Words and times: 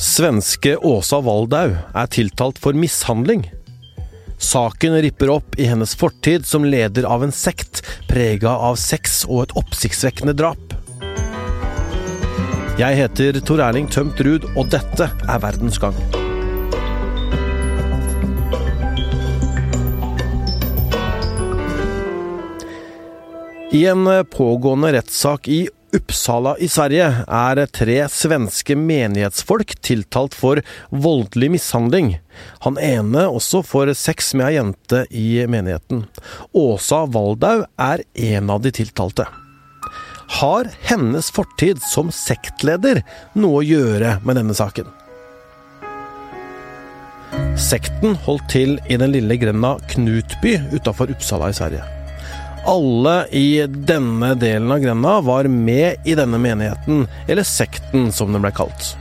Svenske 0.00 0.78
Åsa 0.80 1.18
Waldau 1.20 1.74
er 1.76 2.06
tiltalt 2.08 2.56
for 2.58 2.72
mishandling. 2.72 3.42
Saken 4.40 4.94
ripper 5.04 5.28
opp 5.34 5.58
i 5.60 5.66
hennes 5.68 5.92
fortid 5.92 6.46
som 6.48 6.64
leder 6.64 7.04
av 7.04 7.20
en 7.26 7.32
sekt 7.36 7.82
prega 8.08 8.54
av 8.64 8.78
sex 8.80 9.26
og 9.28 9.42
et 9.42 9.52
oppsiktsvekkende 9.60 10.32
drap. 10.32 10.72
Jeg 12.80 12.96
heter 12.96 13.42
Tor 13.44 13.60
Erling 13.60 13.90
Tømt 13.92 14.22
Ruud, 14.24 14.46
og 14.56 14.70
dette 14.72 15.10
er 15.12 15.42
Verdens 15.44 15.76
gang. 15.82 15.98
I 23.76 23.84
en 23.92 24.08
pågående 24.32 24.94
rettssak 24.96 25.52
i 25.52 25.60
Uppsala 25.92 26.52
i 26.62 26.68
Sverige 26.70 27.06
er 27.26 27.60
tre 27.74 27.96
svenske 28.12 28.76
menighetsfolk 28.78 29.72
tiltalt 29.82 30.36
for 30.38 30.60
voldelig 30.94 31.48
mishandling. 31.56 32.12
Han 32.62 32.78
ene 32.78 33.24
også 33.26 33.64
for 33.66 33.90
sex 33.98 34.30
med 34.38 34.46
ei 34.52 34.54
jente 34.60 35.02
i 35.10 35.26
menigheten. 35.50 36.04
Åsa 36.54 37.02
Waldau 37.10 37.64
er 37.74 38.04
en 38.14 38.54
av 38.54 38.62
de 38.62 38.70
tiltalte. 38.78 39.26
Har 40.38 40.70
hennes 40.86 41.32
fortid 41.34 41.82
som 41.82 42.14
sektleder 42.14 43.02
noe 43.34 43.64
å 43.64 43.66
gjøre 43.66 44.20
med 44.22 44.38
denne 44.38 44.54
saken? 44.54 44.86
Sekten 47.58 48.14
holdt 48.28 48.46
til 48.52 48.78
i 48.86 48.98
den 49.00 49.10
lille 49.10 49.34
grenda 49.42 49.74
Knutby 49.90 50.60
utafor 50.70 51.10
Uppsala 51.10 51.50
i 51.50 51.58
Sverige. 51.58 51.99
Alle 52.68 53.26
i 53.32 53.66
denne 53.66 54.34
delen 54.34 54.72
av 54.72 54.78
grenda 54.82 55.20
var 55.20 55.48
med 55.48 56.08
i 56.08 56.14
denne 56.14 56.38
menigheten, 56.38 57.06
eller 57.28 57.46
sekten 57.46 58.10
som 58.12 58.32
den 58.32 58.44
ble 58.44 58.52
kalt. 58.52 58.94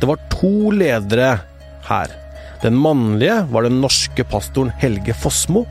Det 0.00 0.08
var 0.08 0.20
to 0.32 0.70
ledere 0.72 1.34
her. 1.88 2.14
Den 2.62 2.78
mannlige 2.80 3.42
var 3.52 3.66
den 3.66 3.80
norske 3.82 4.24
pastoren 4.24 4.72
Helge 4.80 5.14
Fossmo, 5.14 5.66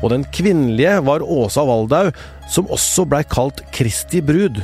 og 0.00 0.12
den 0.12 0.24
kvinnelige 0.32 1.00
var 1.04 1.24
Åsa 1.26 1.64
Waldau, 1.66 2.12
som 2.50 2.70
også 2.70 3.04
blei 3.08 3.24
kalt 3.28 3.64
Kristi 3.74 4.22
brud. 4.24 4.62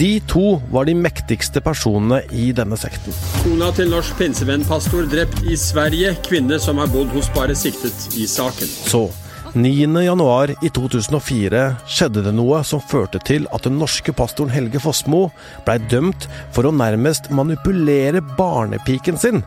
De 0.00 0.16
to 0.26 0.56
var 0.72 0.88
de 0.88 0.96
mektigste 0.98 1.62
personene 1.62 2.18
i 2.34 2.48
denne 2.56 2.76
sekten. 2.80 3.14
Kona 3.44 3.70
til 3.76 3.92
norsk 3.92 4.16
pinsevennpastor 4.18 5.06
drept 5.12 5.44
i 5.46 5.54
Sverige. 5.60 6.16
Kvinne 6.26 6.58
som 6.62 6.82
har 6.82 6.90
bodd 6.90 7.14
hos 7.14 7.30
bare 7.36 7.54
siktet 7.54 8.18
i 8.18 8.26
saken. 8.26 8.66
Så 8.90 9.04
9. 9.56 10.02
januar 10.04 10.50
i 10.62 10.68
2004 10.68 11.60
skjedde 11.88 12.20
det 12.26 12.32
noe 12.36 12.58
som 12.68 12.82
førte 12.84 13.16
til 13.24 13.46
at 13.56 13.64
den 13.64 13.78
norske 13.80 14.12
pastoren 14.12 14.52
Helge 14.52 14.82
Fossmo 14.84 15.30
blei 15.64 15.78
dømt 15.88 16.26
for 16.52 16.68
å 16.68 16.72
nærmest 16.76 17.30
manipulere 17.32 18.20
barnepiken 18.36 19.16
sin 19.16 19.40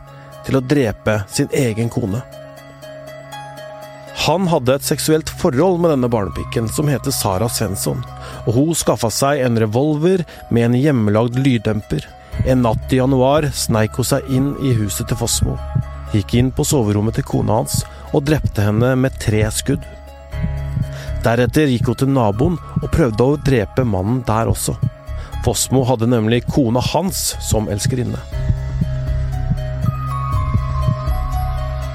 til 0.48 0.58
å 0.58 0.62
drepe 0.66 1.20
sin 1.30 1.46
egen 1.54 1.92
kone. 1.94 2.24
Han 4.24 4.48
hadde 4.50 4.80
et 4.80 4.88
seksuelt 4.88 5.30
forhold 5.30 5.78
med 5.78 5.94
denne 5.94 6.10
barnepiken, 6.10 6.66
som 6.66 6.90
heter 6.90 7.14
Sara 7.14 7.46
Svensson, 7.46 8.02
og 8.48 8.50
hun 8.58 8.74
skaffa 8.74 9.12
seg 9.14 9.44
en 9.44 9.62
revolver 9.62 10.26
med 10.50 10.72
en 10.72 10.76
hjemmelagd 10.80 11.38
lyddemper. 11.38 12.02
En 12.50 12.66
natt 12.66 12.90
i 12.90 12.98
januar 12.98 13.46
sneik 13.54 13.94
hun 13.94 14.10
seg 14.10 14.26
inn 14.34 14.52
i 14.58 14.74
huset 14.74 15.06
til 15.06 15.22
Fossmo, 15.22 15.54
gikk 16.10 16.34
inn 16.34 16.50
på 16.50 16.66
soverommet 16.66 17.20
til 17.20 17.30
kona 17.30 17.62
hans 17.62 17.84
og 18.10 18.26
drepte 18.26 18.66
henne 18.66 18.96
med 18.98 19.14
tre 19.22 19.46
skudd. 19.54 19.86
Deretter 21.20 21.68
gikk 21.68 21.90
hun 21.90 21.98
til 22.00 22.08
naboen 22.14 22.54
og 22.80 22.88
prøvde 22.94 23.26
å 23.26 23.36
drepe 23.44 23.84
mannen 23.84 24.22
der 24.24 24.48
også. 24.48 24.72
Fossmo 25.44 25.82
hadde 25.88 26.08
nemlig 26.08 26.46
kona 26.48 26.80
hans 26.92 27.34
som 27.44 27.68
elskerinne. 27.72 28.20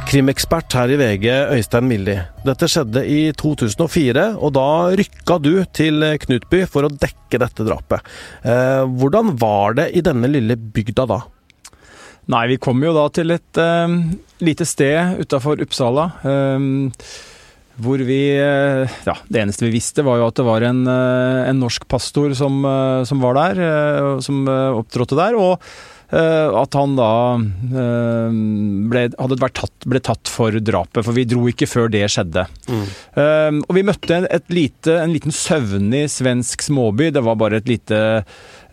Krimekspert 0.05 0.77
her 0.77 0.93
i 0.93 0.97
VG, 1.01 1.25
Øystein 1.57 1.89
Milli. 1.89 2.19
Dette 2.45 2.69
skjedde 2.69 3.01
i 3.09 3.19
2004, 3.33 4.27
og 4.37 4.53
da 4.53 4.67
rykka 4.95 5.39
du 5.41 5.53
til 5.73 6.05
Knutby 6.21 6.61
for 6.69 6.85
å 6.85 6.93
dekke 6.93 7.41
dette 7.41 7.65
drapet. 7.65 8.05
Eh, 8.45 8.85
hvordan 8.85 9.33
var 9.41 9.75
det 9.81 9.89
i 9.97 10.05
denne 10.05 10.29
lille 10.29 10.55
bygda 10.55 11.07
da? 11.09 11.23
Nei, 12.31 12.45
vi 12.53 12.61
kom 12.61 12.85
jo 12.85 12.93
da 12.93 13.09
til 13.13 13.33
et 13.33 13.61
eh, 13.61 13.97
lite 14.45 14.69
sted 14.69 15.25
utafor 15.25 15.65
Uppsala. 15.65 16.11
Uh, 16.21 16.93
hvor 17.81 18.01
vi 18.07 18.19
Ja, 18.35 19.17
det 19.27 19.41
eneste 19.41 19.67
vi 19.67 19.73
visste, 19.75 20.05
var 20.05 20.21
jo 20.21 20.29
at 20.29 20.37
det 20.39 20.45
var 20.47 20.63
en, 20.67 20.85
en 20.87 21.59
norsk 21.59 21.87
pastor 21.91 22.35
som, 22.37 22.61
som 23.07 23.23
var 23.23 23.35
der. 23.39 23.65
Som 24.23 24.45
opptrådte 24.47 25.19
der. 25.19 25.35
og 25.39 25.59
at 26.15 26.75
han 26.77 26.93
da 26.95 27.11
ble, 27.41 29.01
hadde 29.17 29.37
vært 29.41 29.55
tatt, 29.57 29.87
ble 29.89 29.99
tatt 30.05 30.29
for 30.29 30.53
drapet, 30.53 31.01
for 31.01 31.17
vi 31.17 31.25
dro 31.27 31.47
ikke 31.49 31.67
før 31.67 31.89
det 31.91 32.05
skjedde. 32.13 32.45
Mm. 32.69 33.63
Og 33.65 33.71
vi 33.75 33.83
møtte 33.89 34.21
et 34.29 34.53
lite, 34.53 34.99
en 35.01 35.11
liten 35.11 35.33
søvnig 35.33 36.05
svensk 36.13 36.61
småby. 36.67 37.09
Det 37.15 37.25
var 37.25 37.39
bare 37.41 37.59
et 37.59 37.67
lite 37.73 37.99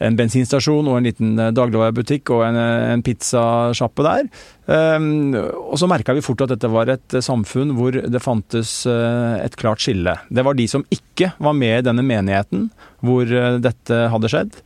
en 0.03 0.17
bensinstasjon 0.19 0.89
og 0.91 0.99
en 0.99 1.07
liten 1.07 1.37
dagligvarebutikk 1.55 2.33
og 2.35 2.45
en, 2.49 2.59
en 2.59 3.05
pizzasjappe 3.07 4.07
der. 4.07 4.29
Um, 4.67 5.35
og 5.35 5.75
så 5.81 5.89
merka 5.91 6.15
vi 6.17 6.25
fort 6.25 6.45
at 6.45 6.53
dette 6.55 6.71
var 6.71 6.91
et 6.93 7.19
samfunn 7.25 7.75
hvor 7.79 7.97
det 7.97 8.23
fantes 8.23 8.83
et 8.87 9.59
klart 9.61 9.83
skille. 9.83 10.17
Det 10.31 10.47
var 10.47 10.59
de 10.59 10.69
som 10.71 10.87
ikke 10.95 11.33
var 11.43 11.57
med 11.59 11.81
i 11.81 11.87
denne 11.89 12.07
menigheten 12.07 12.71
hvor 13.03 13.27
dette 13.63 14.03
hadde 14.13 14.31
skjedd. 14.31 14.59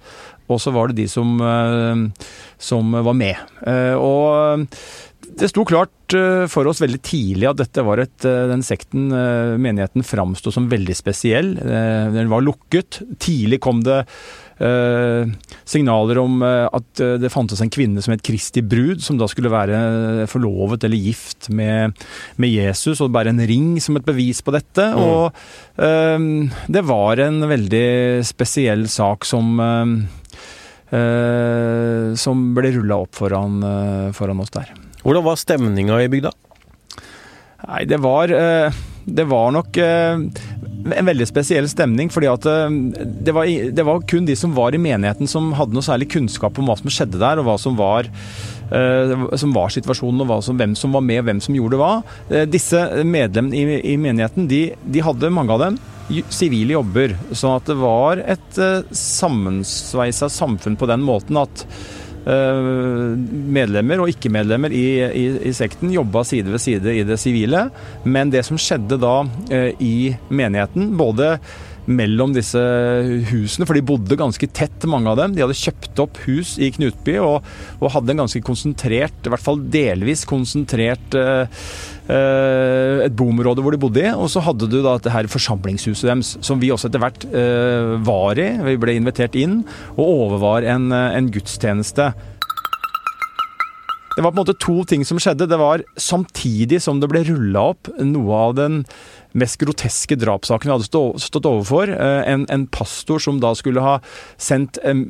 Og 0.52 0.60
så 0.62 0.70
var 0.70 0.90
det 0.90 1.00
de 1.00 1.08
som, 1.10 1.40
som 2.62 2.96
var 3.02 3.16
med. 3.18 3.40
og 3.98 4.66
det 5.36 5.48
sto 5.50 5.64
klart 5.66 6.14
for 6.52 6.68
oss 6.70 6.80
veldig 6.80 7.00
tidlig 7.02 7.48
at 7.50 7.58
dette 7.58 7.82
var 7.84 7.98
et, 7.98 8.14
den 8.22 8.62
sekten, 8.64 9.08
menigheten, 9.58 10.06
framsto 10.06 10.52
som 10.54 10.68
veldig 10.70 10.94
spesiell. 10.96 11.50
Den 12.14 12.30
var 12.30 12.44
lukket. 12.46 13.00
Tidlig 13.22 13.58
kom 13.64 13.82
det 13.84 14.04
signaler 14.56 16.20
om 16.22 16.40
uh, 16.40 16.66
at 16.72 17.02
uh, 17.04 17.16
det 17.20 17.32
fantes 17.32 17.60
en 17.60 17.72
kvinne 17.72 18.02
som 18.02 18.14
het 18.14 18.24
Kristi 18.24 18.62
brud, 18.64 19.02
som 19.04 19.18
da 19.20 19.28
skulle 19.28 19.52
være 19.52 20.26
forlovet 20.30 20.86
eller 20.86 21.00
gift 21.00 21.50
med, 21.52 21.96
med 22.40 22.54
Jesus, 22.54 23.02
og 23.04 23.12
bære 23.14 23.34
en 23.34 23.44
ring 23.48 23.76
som 23.82 23.98
et 23.98 24.06
bevis 24.06 24.40
på 24.44 24.54
dette. 24.54 24.86
Mm. 24.92 25.02
Og 25.02 25.32
det 26.72 26.82
var 26.88 27.20
en 27.20 27.42
veldig 27.50 27.88
spesiell 28.26 28.86
sak 28.88 29.26
som 29.28 29.60
som 32.16 32.42
ble 32.54 32.70
rulla 32.76 33.00
opp 33.02 33.16
foran, 33.18 33.58
foran, 34.14 34.40
oss 34.40 34.54
der. 34.54 34.70
Hvordan 35.02 35.24
var 35.26 35.40
stemninga 35.40 35.98
i 36.04 36.10
bygda? 36.12 36.30
Nei, 37.66 37.82
det 37.90 37.98
var 38.04 38.30
Det 38.30 39.26
var 39.26 39.50
nok 39.56 39.80
en 40.94 41.08
veldig 41.08 41.26
spesiell 41.28 41.68
stemning. 41.70 42.10
fordi 42.12 42.28
at 42.30 42.46
det 43.26 43.34
var, 43.34 43.46
det 43.46 43.86
var, 43.86 44.04
kun 44.08 44.26
de 44.28 44.36
som 44.38 44.54
var 44.56 44.74
i 44.74 44.82
menigheten 44.82 45.30
som 45.30 45.52
hadde 45.56 45.76
noe 45.76 45.84
særlig 45.84 46.10
kunnskap 46.12 46.58
om 46.58 46.70
hva 46.70 46.76
som 46.78 46.92
skjedde 46.92 47.20
der, 47.22 47.40
og 47.40 47.48
hva 47.48 47.56
som 47.60 47.76
var, 47.78 48.08
som 49.38 49.54
var 49.56 49.74
situasjonen, 49.74 50.22
og 50.24 50.44
som, 50.44 50.56
hvem 50.58 50.76
som 50.78 50.94
var 50.96 51.04
med, 51.06 51.22
og 51.22 51.28
hvem 51.30 51.42
som 51.44 51.58
gjorde 51.58 51.80
hva. 51.80 51.92
Disse 52.50 52.80
medlemmene 53.06 53.56
i, 53.56 53.80
i 53.94 53.98
menigheten, 54.00 54.48
de, 54.50 54.62
de, 54.84 55.04
hadde, 55.04 55.32
mange 55.34 55.54
av 55.54 55.62
dem, 55.64 55.78
sivile 56.30 56.76
jobber. 56.76 57.16
sånn 57.32 57.58
at 57.58 57.70
det 57.70 57.78
var 57.80 58.22
et 58.22 58.60
sammensveisa 58.94 60.30
samfunn 60.32 60.78
på 60.78 60.90
den 60.90 61.06
måten 61.06 61.42
at 61.42 61.66
medlemmer 62.26 64.02
og 64.02 64.10
ikke-medlemmer 64.10 64.72
i, 64.74 64.86
i, 65.06 65.26
i, 65.46 65.52
sekten 65.54 65.92
jobba 65.94 66.24
side 66.26 66.50
ved 66.50 66.62
side 66.62 66.94
i 66.98 67.04
det 67.06 67.20
sivile. 67.22 67.68
Men 68.04 68.32
det 68.34 68.42
som 68.48 68.58
skjedde 68.58 68.98
da 68.98 69.14
i 69.78 70.10
menigheten, 70.28 70.90
både 70.98 71.36
mellom 71.86 72.34
disse 72.34 72.60
husene, 73.30 73.66
for 73.66 73.78
de 73.78 73.84
bodde 73.86 74.18
ganske 74.18 74.48
tett, 74.54 74.86
mange 74.90 75.10
av 75.12 75.20
dem. 75.20 75.34
De 75.36 75.44
hadde 75.44 75.58
kjøpt 75.58 76.02
opp 76.02 76.20
hus 76.26 76.56
i 76.62 76.70
Knutby 76.74 77.16
og, 77.22 77.46
og 77.80 77.92
hadde 77.94 78.14
en 78.14 78.24
ganske 78.24 78.42
konsentrert, 78.46 79.18
i 79.22 79.32
hvert 79.32 79.44
fall 79.44 79.62
delvis 79.72 80.26
konsentrert 80.28 81.16
eh, 81.18 81.62
et 83.06 83.16
boområde 83.18 83.64
hvor 83.64 83.74
de 83.74 83.82
bodde 83.82 84.04
i. 84.04 84.12
Og 84.14 84.30
så 84.32 84.42
hadde 84.44 84.70
du 84.70 84.78
da 84.80 84.96
dette 84.96 85.14
her 85.14 85.30
forsamlingshuset 85.30 86.10
deres, 86.10 86.36
som 86.46 86.62
vi 86.62 86.72
også 86.74 86.90
etter 86.90 87.02
hvert 87.02 87.28
eh, 87.30 87.96
var 88.06 88.42
i. 88.42 88.50
Vi 88.72 88.78
ble 88.82 88.98
invitert 88.98 89.38
inn 89.38 89.60
og 89.96 90.06
overvar 90.06 90.66
en, 90.66 90.90
en 90.92 91.30
gudstjeneste. 91.34 92.12
Det 94.16 94.22
var 94.24 94.32
på 94.32 94.38
en 94.38 94.46
måte 94.46 94.56
to 94.56 94.80
ting 94.88 95.02
som 95.04 95.18
skjedde. 95.20 95.44
Det 95.50 95.58
var 95.60 95.82
samtidig 96.00 96.80
som 96.80 97.02
det 97.02 97.10
ble 97.12 97.20
rulla 97.28 97.66
opp 97.74 97.90
noe 98.00 98.38
av 98.46 98.54
den 98.56 98.78
mest 99.36 99.60
groteske 99.60 100.16
drapssaken 100.18 100.70
vi 100.70 100.74
hadde 100.74 101.20
stått 101.22 101.48
overfor. 101.48 101.92
En, 101.92 102.46
en, 102.52 102.66
pastor 102.72 103.22
som 103.22 103.40
da 103.42 103.52
skulle 103.56 103.84
ha 103.84 103.98
sendt 104.40 104.80
um, 104.84 105.06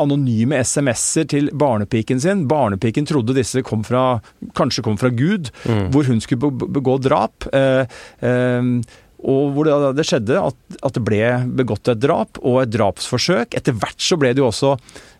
anonyme 0.00 0.58
SMS-er 0.62 1.28
til 1.32 1.48
barnepiken 1.56 2.20
sin. 2.22 2.46
Barnepiken 2.50 3.08
trodde 3.08 3.36
disse 3.38 3.62
kom 3.66 3.84
fra, 3.86 4.20
kanskje 4.58 4.84
kom 4.86 4.98
fra 5.00 5.12
Gud, 5.14 5.52
mm. 5.64 5.88
hvor 5.94 6.10
hun 6.10 6.20
skulle 6.22 6.52
begå 6.52 6.98
drap. 7.02 7.48
Uh, 7.54 7.86
um, 8.20 8.76
og 9.22 9.54
hvor 9.54 9.68
det, 9.68 9.74
det 9.98 10.06
skjedde 10.08 10.38
at, 10.40 10.58
at, 10.82 10.94
det 10.96 11.02
ble 11.06 11.22
begått 11.60 11.90
et 11.90 12.00
drap 12.02 12.40
og 12.42 12.62
et 12.64 12.72
drapsforsøk. 12.74 13.54
Etter 13.58 13.76
hvert 13.78 14.02
så 14.02 14.18
ble 14.18 14.32
det 14.34 14.42
jo 14.42 14.48
også 14.48 14.72
eh, 14.74 15.11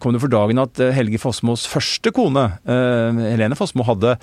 kom 0.00 0.14
det 0.14 0.22
for 0.22 0.32
dagen 0.32 0.60
at 0.62 0.80
eh, 0.80 0.92
Helge 0.96 1.20
Fossmos 1.20 1.66
første 1.68 2.08
kone, 2.14 2.46
eh, 2.64 3.18
Helene 3.34 3.56
Fossmo, 3.58 3.84
hadde 3.84 4.14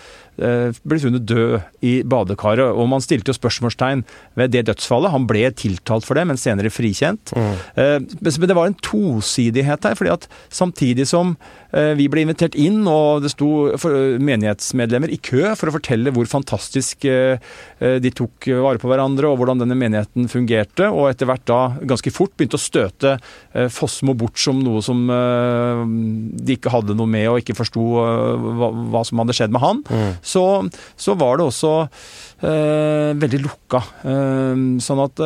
eh, 0.42 0.74
blitt 0.82 1.06
funnet 1.06 1.26
død 1.30 1.86
i 1.86 1.94
badekaret. 2.08 2.74
Og 2.74 2.90
man 2.90 3.04
stilte 3.04 3.30
jo 3.32 3.38
spørsmålstegn 3.38 4.04
ved 4.40 4.54
det 4.56 4.66
dødsfallet. 4.70 5.14
Han 5.14 5.28
ble 5.30 5.46
tiltalt 5.58 6.08
for 6.08 6.18
det, 6.18 6.26
men 6.30 6.40
senere 6.42 6.74
frikjent. 6.74 7.34
Mm. 7.38 7.54
Eh, 7.76 7.98
men 8.26 8.50
det 8.50 8.58
var 8.58 8.72
en 8.72 8.80
tosidighet 8.82 9.86
her. 9.86 9.96
fordi 9.96 10.14
at 10.16 10.28
samtidig 10.50 11.08
som 11.08 11.36
eh, 11.74 11.94
vi 12.00 12.10
ble 12.10 12.26
invitert 12.26 12.58
inn, 12.58 12.82
og 12.90 13.22
det 13.22 13.34
sto 13.36 13.52
menighetsmedlemmer 14.22 15.14
i 15.14 15.22
kø 15.22 15.54
for 15.60 15.70
å 15.70 15.76
fortelle 15.78 16.14
hvor 16.14 16.26
fantastisk 16.30 17.06
de 17.06 18.12
tok 18.16 18.48
vare 18.64 18.80
på 18.82 18.90
hverandre, 18.90 19.30
og 19.30 19.40
hvordan 19.40 19.62
denne 19.62 19.78
menigheten 19.78 20.28
fungerte, 20.32 20.88
og 20.90 21.10
etter 21.10 21.30
hvert 21.30 21.46
da 21.50 21.60
ganske 21.88 22.14
fort 22.14 22.34
begynte 22.38 22.60
å 22.60 22.62
støte 22.62 23.14
Fossmo 23.74 24.14
bort 24.18 24.40
som 24.42 24.60
noe 24.64 24.71
noe 24.72 24.84
som 24.86 25.04
uh, 25.12 25.84
de 25.86 26.58
ikke 26.58 26.72
hadde 26.74 26.96
noe 26.98 27.10
med 27.10 27.28
og 27.32 27.42
ikke 27.42 27.58
forsto 27.58 27.84
uh, 28.00 28.48
hva, 28.58 28.72
hva, 28.94 29.04
som 29.08 29.22
hadde 29.22 29.36
skjedd 29.38 29.54
med 29.54 29.64
han, 29.64 29.84
mm. 29.86 30.18
så, 30.24 30.46
så, 30.96 31.16
var 31.20 31.40
det 31.40 31.48
også 31.50 31.76
uh, 31.86 33.12
veldig 33.22 33.44
lukka. 33.44 33.84
sånn 34.82 35.02
at 35.04 35.22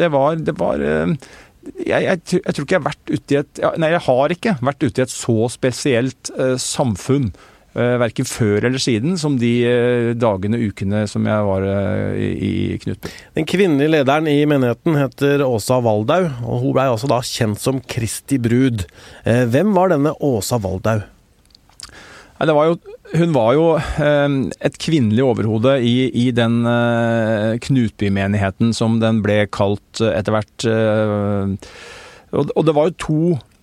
det 0.00 0.08
var, 0.12 0.36
det 0.42 0.54
var 0.58 0.82
jeg, 0.82 2.00
jeg, 2.02 2.18
jeg, 2.34 2.42
tror 2.42 2.64
ikke 2.64 2.74
jeg 2.74 2.80
har 2.80 2.88
vært 2.88 3.12
ute 3.12 3.34
i 3.34 3.38
et 3.38 3.60
Nei, 3.78 3.92
jeg 3.92 4.02
har 4.08 4.34
ikke 4.34 4.54
vært 4.66 4.82
ute 4.82 4.98
i 4.98 5.04
et 5.04 5.14
så 5.14 5.36
spesielt 5.52 6.32
samfunn 6.58 7.30
Eh, 7.30 7.51
verken 7.72 8.26
før 8.28 8.66
eller 8.68 8.82
siden, 8.82 9.16
som 9.20 9.38
de 9.40 9.52
eh, 9.64 10.10
dagene 10.18 10.58
og 10.58 10.72
ukene 10.72 11.04
som 11.08 11.24
jeg 11.28 11.46
var 11.48 11.64
eh, 11.64 12.18
i 12.36 12.52
Knutby. 12.82 13.12
Den 13.38 13.48
kvinnelige 13.48 13.94
lederen 13.94 14.28
i 14.28 14.42
menigheten 14.48 14.98
heter 15.00 15.44
Åsa 15.46 15.80
Waldau, 15.84 16.28
og 16.44 16.66
hun 16.66 16.76
blei 16.76 16.88
altså 16.90 17.08
da 17.10 17.22
kjent 17.24 17.62
som 17.62 17.80
Kristi 17.80 18.38
brud. 18.42 18.84
Hvem 19.24 19.72
var 19.76 19.92
denne 19.94 20.12
Åsa 20.20 20.60
Waldau? 20.62 21.04
Det 22.42 22.54
var 22.56 22.66
jo, 22.66 22.76
hun 23.14 23.34
var 23.36 23.52
jo 23.54 23.66
et 24.66 24.78
kvinnelig 24.82 25.22
overhode 25.22 25.76
i, 25.86 26.08
i 26.10 26.24
den 26.34 26.64
Knutby-menigheten 27.62 28.72
som 28.74 28.98
den 29.00 29.20
ble 29.22 29.44
kalt 29.54 30.02
etter 30.02 30.34
hvert. 30.34 30.66
Og 32.32 32.66
det 32.66 32.74
var 32.74 32.90
jo 32.90 32.98
to 32.98 33.20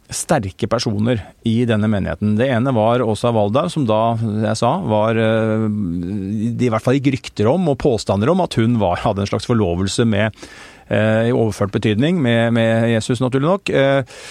sterke 0.10 0.68
personer 0.70 1.22
i 1.46 1.62
denne 1.70 1.88
menigheten. 1.92 2.34
Det 2.40 2.48
ene 2.50 2.74
var 2.74 3.04
Åsa 3.06 3.32
Waldau, 3.36 3.70
som 3.70 3.86
da, 3.90 4.18
jeg 4.18 4.58
sa, 4.58 4.74
var 4.90 5.18
eh, 5.22 5.68
Det 6.58 6.68
i 6.68 6.72
hvert 6.74 6.86
fall 6.86 6.98
gikk 6.98 7.12
rykter 7.14 7.50
om, 7.52 7.70
og 7.70 7.80
påstander 7.82 8.32
om, 8.34 8.42
at 8.46 8.58
hun 8.60 8.80
var, 8.82 9.04
hadde 9.04 9.26
en 9.26 9.30
slags 9.30 9.50
forlovelse 9.50 10.08
med 10.10 10.34
eh, 10.90 11.30
i 11.30 11.36
overført 11.36 11.76
betydning 11.76 12.22
med, 12.22 12.56
med, 12.58 12.90
Jesus, 12.96 13.22
naturlig 13.22 13.52
nok. 13.52 13.74
Eh, 13.74 14.22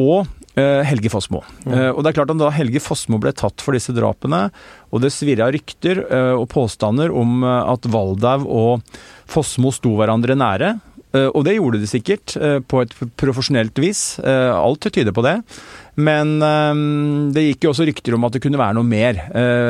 og 0.00 0.36
Helge 0.60 1.08
Fossmo. 1.08 1.38
Mm. 1.62 1.94
Og 1.94 2.02
det 2.02 2.10
er 2.10 2.14
klart 2.18 2.32
at 2.34 2.38
Da 2.40 2.48
Helge 2.52 2.82
Fossmo 2.82 3.20
ble 3.22 3.30
tatt 3.32 3.62
for 3.64 3.72
disse 3.72 3.94
drapene, 3.96 4.42
og 4.90 5.00
det 5.00 5.12
svirra 5.14 5.46
rykter 5.54 6.02
og 6.34 6.44
påstander 6.52 7.14
om 7.16 7.46
at 7.46 7.86
Waldau 7.88 8.44
og 8.44 8.98
Fossmo 9.30 9.70
sto 9.72 9.94
hverandre 9.96 10.36
nære, 10.36 10.74
Eh, 10.74 10.89
og 11.10 11.42
det 11.46 11.56
gjorde 11.56 11.80
de 11.82 11.88
sikkert, 11.90 12.36
eh, 12.38 12.60
på 12.62 12.84
et 12.84 12.92
profesjonelt 13.18 13.78
vis. 13.82 14.20
Eh, 14.22 14.50
alt 14.54 14.86
tyder 14.86 15.14
på 15.16 15.24
det. 15.26 15.40
Men 16.00 16.38
det 17.34 17.42
gikk 17.42 17.64
jo 17.66 17.70
også 17.74 17.84
rykter 17.84 18.14
om 18.16 18.22
at 18.24 18.32
det 18.32 18.40
kunne 18.40 18.56
være 18.56 18.76
noe 18.78 18.86
mer. 18.88 19.18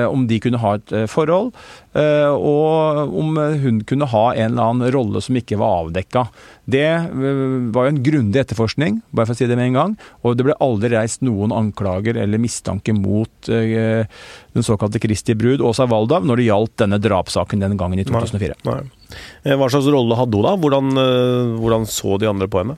Om 0.07 0.29
de 0.31 0.37
kunne 0.39 0.61
ha 0.63 0.75
et 0.77 0.93
forhold, 1.11 1.49
og 1.97 3.15
om 3.19 3.41
hun 3.65 3.81
kunne 3.89 4.07
ha 4.13 4.23
en 4.37 4.53
eller 4.53 4.69
annen 4.69 4.93
rolle 4.95 5.23
som 5.25 5.35
ikke 5.41 5.59
var 5.59 5.89
avdekka. 5.89 6.29
Det 6.71 6.87
var 7.11 7.89
jo 7.89 7.95
en 7.97 8.03
grundig 8.05 8.45
etterforskning, 8.45 9.01
bare 9.11 9.27
for 9.27 9.35
å 9.35 9.41
si 9.41 9.49
det 9.51 9.59
med 9.59 9.73
en 9.73 9.81
gang. 9.81 9.99
Og 10.23 10.39
det 10.39 10.47
ble 10.47 10.59
aldri 10.63 10.93
reist 10.93 11.25
noen 11.27 11.57
anklager 11.57 12.21
eller 12.21 12.39
mistanke 12.39 12.95
mot 12.95 13.51
den 13.51 14.69
såkalte 14.69 15.03
Kristi 15.03 15.35
brud, 15.35 15.65
Åsa 15.67 15.89
Waldau, 15.91 16.23
når 16.23 16.45
det 16.45 16.51
gjaldt 16.53 16.79
denne 16.85 17.03
drapssaken 17.03 17.65
den 17.65 17.81
gangen 17.81 17.99
i 17.99 18.07
2004. 18.07 18.61
Nei, 18.69 18.79
nei. 18.85 19.00
Eh, 19.45 19.57
hva 19.57 19.71
slags 19.73 19.89
rolle 19.93 20.19
hadde 20.19 20.39
hun 20.39 20.47
da? 20.47 20.57
Hvordan, 20.61 20.91
eh, 21.03 21.55
hvordan, 21.61 21.89
så 21.91 22.19
de 22.21 22.29
andre 22.31 22.51
på 22.51 22.63
henne? 22.63 22.77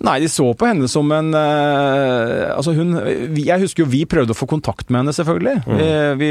Nei, 0.00 0.16
de 0.22 0.30
så 0.32 0.46
på 0.56 0.64
henne 0.64 0.86
som 0.88 1.10
en 1.12 1.26
uh, 1.36 2.54
Altså, 2.54 2.72
hun 2.72 2.94
Jeg 3.36 3.60
husker 3.60 3.82
jo 3.82 3.90
vi 3.92 4.06
prøvde 4.08 4.32
å 4.32 4.38
få 4.38 4.48
kontakt 4.48 4.88
med 4.88 5.02
henne, 5.02 5.12
selvfølgelig. 5.12 5.60
Mm. 5.68 5.82
Vi, 6.16 6.30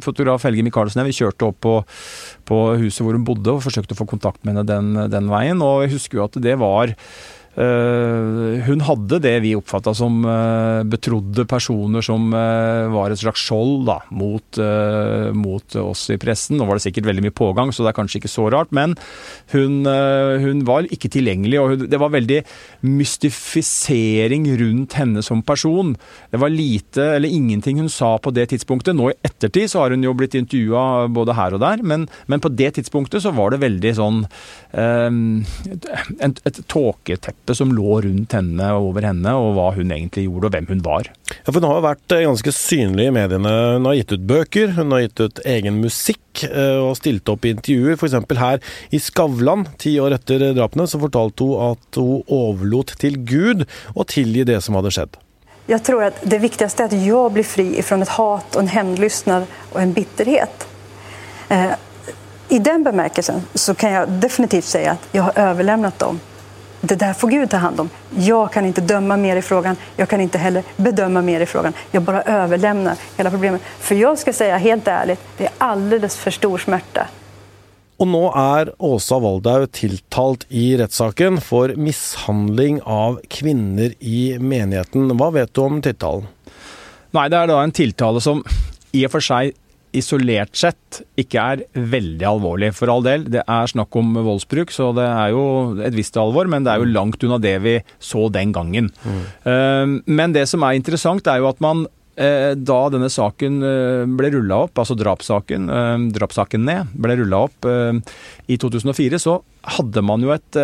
fotograf 0.00 0.46
Helge 0.48 0.64
Michaelsen 0.64 1.04
vi 1.04 1.12
kjørte 1.18 1.50
opp 1.50 1.60
på, 1.60 1.74
på, 2.48 2.62
huset 2.80 3.04
hvor 3.04 3.12
hun 3.12 3.26
bodde 3.28 3.52
og 3.52 3.60
forsøkte 3.66 3.92
å 3.92 4.00
få 4.00 4.08
kontakt 4.08 4.40
med 4.48 4.54
henne 4.54 4.64
den, 4.70 5.10
den 5.12 5.28
veien. 5.28 5.60
Og 5.60 5.84
jeg 5.84 5.98
husker 5.98 6.22
jo 6.22 6.24
at 6.30 6.40
det 6.40 6.56
var 6.62 6.96
Eh, 6.96 7.45
hun 7.56 8.82
hadde 8.84 9.20
det 9.24 9.34
vi 9.40 9.54
oppfatta 9.56 9.94
som 9.96 10.18
eh, 10.28 10.82
betrodde 10.92 11.46
personer 11.48 12.04
som 12.04 12.28
eh, 12.36 12.84
var 12.92 13.12
et 13.12 13.20
slags 13.22 13.46
skjold 13.46 13.86
da, 13.88 13.96
mot, 14.12 14.60
mot, 15.36 15.76
oss 15.80 16.02
i 16.12 16.18
pressen. 16.20 16.58
Nå 16.58 16.66
var 16.68 16.76
det 16.76 16.84
sikkert 16.84 17.08
veldig 17.08 17.24
mye 17.24 17.36
pågang, 17.36 17.72
så 17.72 17.84
det 17.84 17.92
er 17.92 17.96
kanskje 17.96 18.20
ikke 18.20 18.32
så 18.32 18.48
rart. 18.52 18.72
Men 18.76 18.96
hun, 19.54 19.86
hun 19.86 20.62
var 20.68 20.88
ikke 20.92 21.10
tilgjengelig, 21.12 21.60
og 21.62 21.86
det 21.88 22.00
var 22.00 22.12
veldig 22.12 22.42
mystifisering 22.84 24.48
rundt 24.60 24.98
henne 25.00 25.24
som 25.24 25.42
person. 25.46 25.94
Det 26.30 26.40
var 26.42 26.52
lite 26.52 27.06
eller 27.16 27.32
ingenting 27.32 27.80
hun 27.80 27.90
sa 27.92 28.16
på 28.18 28.32
det 28.36 28.48
tidspunktet. 28.52 28.96
Nå 28.96 29.10
i 29.12 29.18
ettertid 29.26 29.70
så 29.72 29.84
har 29.84 29.94
hun 29.94 30.04
jo 30.04 30.14
blitt 30.16 30.36
intervjua 30.38 31.06
både 31.12 31.36
her 31.36 31.56
og 31.56 31.62
der, 31.62 31.82
men, 31.86 32.06
men, 32.26 32.42
på 32.42 32.52
det 32.52 32.74
tidspunktet 32.76 33.24
så 33.24 33.32
var 33.36 33.52
det 33.52 33.62
veldig 33.62 33.92
sånn 33.96 34.22
um, 34.72 35.20
et, 36.20 36.40
et 36.46 36.60
tåketeppe 36.70 37.45
teppet 37.46 37.58
som 37.58 37.72
lå 37.72 38.00
rundt 38.02 38.34
henne 38.34 38.70
og 38.74 38.90
over 38.90 39.06
henne, 39.06 39.32
og 39.34 39.54
hva 39.54 39.70
hun 39.76 39.92
egentlig 39.92 40.26
gjorde, 40.26 40.46
og 40.46 40.54
hvem 40.54 40.66
hun 40.68 40.82
var. 40.82 41.10
Ja, 41.44 41.52
for 41.52 41.60
Hun 41.60 41.70
har 41.70 41.82
vært 41.82 42.12
eh, 42.12 42.26
ganske 42.26 42.52
synlig 42.52 43.06
i 43.08 43.14
mediene. 43.14 43.52
Hun 43.76 43.86
har 43.86 43.94
gitt 43.94 44.12
ut 44.12 44.26
bøker, 44.26 44.74
hun 44.76 44.92
har 44.92 45.04
gitt 45.06 45.20
ut 45.20 45.40
egen 45.44 45.80
musikk 45.80 46.44
eh, 46.50 46.78
og 46.82 46.96
stilt 46.98 47.28
opp 47.28 47.44
i 47.44 47.54
intervjuer. 47.54 47.96
F.eks. 47.96 48.16
her 48.38 48.60
i 48.90 48.98
Skavlan, 48.98 49.66
ti 49.78 49.98
år 50.00 50.18
etter 50.18 50.52
drapene, 50.56 50.86
så 50.86 51.00
fortalte 51.00 51.46
hun 51.46 51.72
at 51.72 52.00
hun 52.00 52.22
overlot 52.26 52.96
til 52.98 53.18
Gud 53.22 53.66
å 53.94 54.04
tilgi 54.04 54.46
det 54.46 54.60
som 54.64 54.78
hadde 54.78 54.94
skjedd. 54.94 55.18
Jeg 55.66 55.82
tror 55.82 56.04
at 56.06 56.20
det 56.22 56.38
viktigste 56.42 56.84
er 56.84 56.92
at 56.92 56.94
jeg 56.94 57.32
blir 57.34 57.46
fri 57.46 57.72
fra 57.82 57.98
et 57.98 58.14
hat 58.14 58.54
og 58.54 58.62
en 58.62 58.70
hevnlystnad 58.70 59.48
og 59.72 59.80
en 59.82 59.94
bitterhet. 59.94 60.66
Eh, 61.50 61.74
I 62.54 62.62
den 62.62 62.86
bemerkelsen 62.86 63.42
så 63.58 63.74
kan 63.74 63.94
jeg 63.94 64.22
definitivt 64.22 64.68
si 64.68 64.84
at 64.86 65.02
jeg 65.14 65.26
har 65.26 65.38
overlatt 65.50 65.98
dem 65.98 66.20
det 66.86 66.96
där 66.96 67.12
får 67.12 67.28
Gud 67.28 67.50
ta 67.50 67.56
hand 67.56 67.80
om. 67.80 67.90
Jag 68.16 68.52
kan 68.52 68.66
inte 68.66 68.80
döma 68.80 69.16
mer 69.16 69.36
i 69.36 69.42
frågan. 69.42 69.76
Jag 69.96 70.08
kan 70.08 70.20
inte 70.20 70.38
heller 70.38 70.62
bedöma 70.76 71.22
mer 71.22 71.40
i 71.40 71.46
frågan. 71.46 71.72
Jag 71.90 72.02
bara 72.02 72.22
överlämnar 72.22 72.96
hela 73.16 73.30
problemet. 73.30 73.62
För 73.78 73.94
jag 73.94 74.18
ska 74.18 74.32
säga 74.32 74.56
helt 74.56 74.88
ärligt, 74.88 75.20
det 75.36 75.44
är 75.44 75.52
alldeles 75.58 76.16
för 76.16 76.30
stor 76.30 76.58
smärta. 76.58 77.06
Og 77.96 78.08
nå 78.12 78.26
er 78.36 78.74
Åsa 78.78 79.16
Waldau 79.18 79.64
tiltalt 79.72 80.44
i 80.52 80.76
rettssaken 80.76 81.40
for 81.40 81.72
mishandling 81.80 82.82
av 82.82 83.20
kvinner 83.32 83.94
i 84.00 84.36
menigheten. 84.38 85.08
Hva 85.16 85.30
vet 85.32 85.54
du 85.54 85.62
om 85.64 85.78
tiltalen? 85.80 86.26
Nei, 87.16 87.28
det 87.32 87.38
er 87.40 87.48
da 87.48 87.62
en 87.64 87.72
tiltale 87.72 88.20
som 88.20 88.42
i 88.92 89.06
og 89.06 89.14
for 89.14 89.24
seg 89.24 89.56
isolert 89.98 90.56
sett 90.58 91.02
ikke 91.18 91.42
er 91.42 91.64
veldig 91.76 92.26
alvorlig. 92.28 92.72
For 92.76 92.90
all 92.92 93.04
del, 93.06 93.26
det 93.32 93.42
er 93.42 93.72
snakk 93.72 93.96
om 93.98 94.14
voldsbruk, 94.16 94.72
så 94.74 94.92
det 94.96 95.06
er 95.06 95.34
jo 95.34 95.44
et 95.84 95.96
visst 95.96 96.16
alvor, 96.20 96.48
men 96.50 96.66
det 96.66 96.72
er 96.72 96.82
jo 96.82 96.90
langt 96.92 97.22
unna 97.26 97.40
det 97.42 97.56
vi 97.64 97.76
så 98.02 98.26
den 98.32 98.54
gangen. 98.56 98.90
Mm. 99.04 100.00
Men 100.06 100.34
det 100.36 100.46
som 100.50 100.64
er 100.66 100.78
interessant, 100.78 101.26
er 101.30 101.40
jo 101.42 101.48
at 101.50 101.62
man 101.64 101.86
eh, 102.16 102.52
da 102.56 102.78
denne 102.92 103.10
saken 103.12 103.58
eh, 103.64 104.04
ble 104.18 104.32
rulla 104.36 104.62
opp, 104.66 104.78
altså 104.82 104.96
drapssaken, 104.98 105.68
drapssaken 106.16 106.66
ned, 106.68 106.94
ble 106.94 107.18
rulla 107.22 107.46
opp 107.48 107.68
i 107.68 108.60
2004, 108.60 109.20
så 109.22 109.40
hadde 109.76 110.04
man 110.06 110.24
jo 110.24 110.34
et 110.34 110.62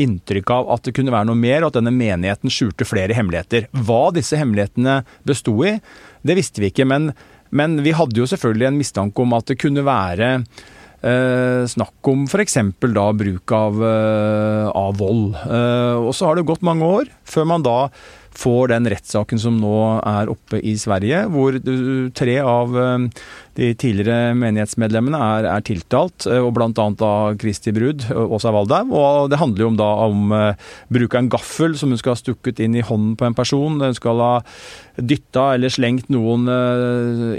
inntrykk 0.00 0.50
av 0.50 0.72
at 0.74 0.86
det 0.86 0.94
kunne 0.96 1.12
være 1.14 1.28
noe 1.30 1.38
mer, 1.38 1.62
og 1.62 1.70
at 1.70 1.78
denne 1.78 1.94
menigheten 1.94 2.52
skjulte 2.52 2.86
flere 2.88 3.16
hemmeligheter. 3.16 3.68
Hva 3.86 4.08
disse 4.14 4.38
hemmelighetene 4.40 5.00
besto 5.26 5.54
i, 5.66 5.76
det 6.26 6.38
visste 6.38 6.62
vi 6.62 6.72
ikke. 6.72 6.88
men 6.88 7.12
men 7.54 7.78
vi 7.86 7.94
hadde 7.96 8.18
jo 8.18 8.28
selvfølgelig 8.28 8.70
en 8.70 8.80
mistanke 8.80 9.24
om 9.24 9.36
at 9.36 9.50
det 9.50 9.60
kunne 9.62 9.84
være 9.86 10.30
eh, 11.04 11.62
snakk 11.70 12.10
om 12.10 12.26
f.eks. 12.28 12.58
da 12.82 13.06
bruk 13.14 13.54
av, 13.54 13.80
eh, 13.90 14.66
av 14.70 14.98
vold. 15.00 15.34
Eh, 15.44 15.96
og 16.00 16.12
så 16.16 16.28
har 16.28 16.38
det 16.38 16.48
gått 16.48 16.66
mange 16.66 16.88
år 17.00 17.10
før 17.28 17.48
man 17.54 17.66
da 17.66 17.78
får 18.38 18.70
den 18.72 18.88
rettssaken 18.90 19.40
som 19.40 19.56
nå 19.60 19.74
er 20.00 20.30
oppe 20.32 20.60
i 20.60 20.74
Sverige, 20.80 21.24
hvor 21.32 21.56
tre 22.16 22.36
av 22.42 22.76
eh, 22.78 23.24
de 23.58 23.70
tidligere 23.78 24.34
menighetsmedlemmene 24.38 25.20
er, 25.20 25.48
er 25.52 25.66
tiltalt, 25.66 26.26
eh, 26.30 26.40
og 26.42 26.54
bl.a. 26.56 26.70
da 27.00 27.12
Kristi 27.40 27.74
Brud, 27.74 28.06
Åsa 28.10 28.52
Waldau. 28.54 28.92
Og 28.94 29.32
det 29.32 29.40
handler 29.40 29.64
jo 29.66 29.70
om 29.72 29.78
da 29.80 29.90
om 30.04 30.34
bruk 30.92 31.14
av 31.14 31.22
en 31.22 31.32
gaffel 31.32 31.76
som 31.78 31.92
hun 31.94 32.00
skal 32.00 32.14
ha 32.14 32.20
stukket 32.20 32.62
inn 32.64 32.78
i 32.78 32.84
hånden 32.84 33.14
på 33.20 33.28
en 33.28 33.36
person. 33.36 33.80
Hun 33.82 33.96
skal 33.96 34.22
ha 34.22 34.32
dytta 34.94 35.52
eller 35.56 35.72
slengt 35.74 36.10
noen 36.12 36.46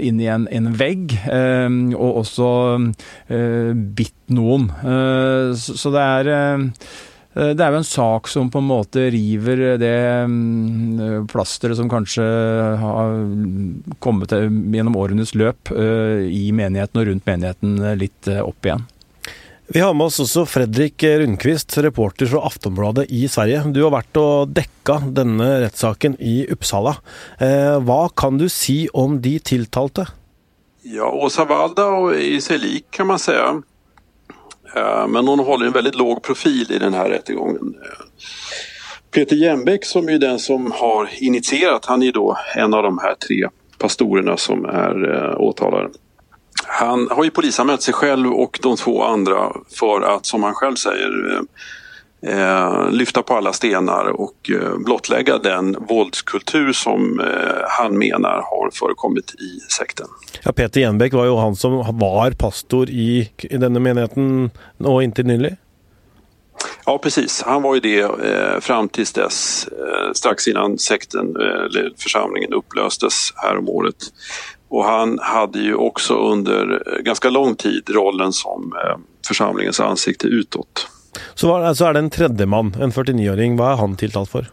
inn 0.02 0.20
i 0.20 0.28
en, 0.28 0.44
en 0.52 0.70
vegg, 0.76 1.14
og 1.96 2.22
også 2.22 2.48
bitt 3.96 4.16
noen. 4.36 4.68
Så, 5.56 5.92
det 5.94 6.04
er 6.04 6.32
Eh, 6.36 6.58
det 7.36 7.60
er 7.60 7.74
jo 7.74 7.80
en 7.82 7.86
sak 7.86 8.30
som 8.32 8.48
på 8.48 8.62
en 8.62 8.68
måte 8.70 9.02
river 9.12 9.76
det 9.76 9.98
mm, 10.30 11.26
plasteret 11.28 11.76
som 11.76 11.90
kanskje 11.92 12.24
har 12.80 13.16
kommet 14.00 14.32
gjennom 14.32 14.96
årenes 14.96 15.34
løp 15.36 15.72
eh, 15.74 16.24
i 16.32 16.48
menigheten 16.56 17.02
og 17.02 17.10
rundt 17.10 17.28
menigheten 17.28 17.76
litt 18.00 18.30
opp 18.40 18.68
igjen. 18.68 18.86
Vi 19.68 19.82
har 19.82 19.96
med 19.98 20.08
oss 20.08 20.20
også 20.22 20.44
Fredrik 20.46 21.02
Rundqvist, 21.02 21.74
reporter 21.82 22.30
fra 22.30 22.44
Aftonbladet 22.46 23.08
i 23.10 23.24
Sverige. 23.28 23.64
Du 23.74 23.80
har 23.82 23.90
vært 23.96 24.20
og 24.20 24.52
dekka 24.54 25.00
denne 25.10 25.48
rettssaken 25.64 26.14
i 26.22 26.44
Uppsala. 26.54 26.94
Hva 27.82 28.04
kan 28.14 28.38
du 28.38 28.46
si 28.46 28.84
om 28.94 29.18
de 29.24 29.34
tiltalte? 29.42 30.06
Ja, 30.86 31.10
Åsa 31.10 31.42
Valda 31.44 31.88
og 31.98 32.14
Iselik 32.14 32.84
kan 32.90 33.06
man 33.06 33.18
säga. 33.18 33.62
Eh, 34.76 35.08
men 35.08 35.28
hon 35.28 35.38
håller 35.38 35.66
en 35.66 35.72
väldigt 35.72 35.94
låg 35.94 36.22
profil 36.22 36.72
i 36.72 36.78
den 36.78 36.94
här 36.94 37.08
rättegången. 37.08 37.74
Eh, 37.82 38.06
Peter 39.10 39.36
Jembäck 39.36 39.84
som 39.84 40.08
är 40.08 40.18
den 40.18 40.38
som 40.38 40.72
har 40.72 41.08
initierat, 41.12 41.84
han 41.84 42.02
är 42.02 42.12
då 42.12 42.38
en 42.54 42.74
av 42.74 42.82
de 42.82 42.98
här 42.98 43.14
tre 43.14 43.48
pastorerna 43.78 44.36
som 44.36 44.64
är 44.64 45.14
eh, 45.14 45.40
åtalade. 45.40 45.88
Han 46.66 47.08
har 47.10 47.24
ju 47.24 47.30
polisanmält 47.30 47.82
sig 47.82 47.94
själv 47.94 48.32
och 48.32 48.58
de 48.62 48.76
två 48.76 49.02
andra 49.02 49.52
för 49.78 50.00
att, 50.00 50.26
som 50.26 50.42
han 50.42 50.54
själv 50.54 50.74
säger, 50.74 51.40
eh, 52.22 52.90
lyfta 52.90 53.22
på 53.22 53.34
alla 53.34 53.52
stenar 53.52 54.06
och 54.06 54.50
eh, 54.50 54.78
blottlägga 54.78 55.38
den 55.38 55.76
våldskultur 55.88 56.72
som 56.72 57.20
eh, 57.20 57.26
han 57.68 57.98
menar 57.98 58.42
har 58.44 58.70
förekommit 58.72 59.34
i 59.34 59.60
sekten. 59.72 60.06
Ja, 60.42 60.52
Peter 60.52 60.80
Jenbeck 60.80 61.12
var 61.12 61.26
jo 61.26 61.36
han 61.36 61.56
som 61.56 61.72
var 61.76 62.30
pastor 62.38 62.90
i, 62.90 63.30
i 63.36 63.56
denne 63.56 63.80
menigheten 63.80 64.50
nå 64.78 65.02
inntil 65.02 65.26
nylig? 65.26 65.56
Ja, 66.86 66.98
precis. 66.98 67.42
Han 67.42 67.62
var 67.62 67.74
ju 67.74 67.80
det 67.80 68.00
eh, 68.00 68.60
fram 68.60 68.88
tills 68.88 69.12
dess, 69.12 69.68
eh, 69.68 70.12
strax 70.12 70.48
innan 70.48 70.78
sekten, 70.78 71.36
eller 71.36 71.92
församlingen 71.98 72.52
upplöstes 72.52 73.32
året. 73.68 73.96
Och 74.68 74.84
han 74.84 75.18
hade 75.18 75.58
ju 75.58 75.74
också 75.74 76.14
under 76.14 76.82
ganska 77.02 77.30
lång 77.30 77.54
tid 77.54 77.90
rollen 77.90 78.32
som 78.32 78.72
eh, 78.84 78.96
församlingens 79.28 79.80
ansikte 79.80 80.26
utåt. 80.26 80.88
Så, 81.34 81.48
var, 81.48 81.74
så 81.74 81.88
er 81.88 81.96
det 81.96 82.04
en 82.04 82.12
tredjemann, 82.14 82.74
en 82.80 82.92
49-åring. 82.92 83.56
Hva 83.58 83.72
er 83.72 83.82
han 83.82 83.96
tiltalt 84.00 84.32
for? 84.32 84.52